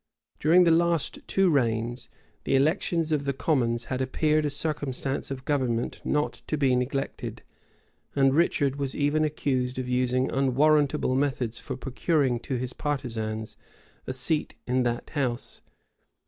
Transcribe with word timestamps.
During 0.39 0.63
the 0.63 0.71
two 0.71 0.75
last 0.75 1.19
reigns, 1.37 2.09
the 2.43 2.55
elections 2.55 3.11
of 3.11 3.25
the 3.25 3.33
commons 3.33 3.83
had 3.85 4.01
appeared 4.01 4.45
a 4.45 4.49
circumstance 4.49 5.29
of 5.29 5.45
government 5.45 6.01
not 6.03 6.41
to 6.47 6.57
be 6.57 6.75
neglected; 6.75 7.43
and 8.15 8.33
Richard 8.33 8.77
was 8.77 8.95
even 8.95 9.23
accused 9.23 9.77
of 9.77 9.87
using 9.87 10.31
unwarrantable 10.31 11.13
methods 11.13 11.59
for 11.59 11.77
procuring 11.77 12.39
to 12.39 12.55
his 12.55 12.73
partisans 12.73 13.57
a 14.07 14.13
seat 14.13 14.55
in 14.65 14.81
that 14.81 15.11
house. 15.11 15.61